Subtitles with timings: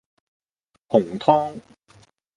[0.87, 1.61] 紅湯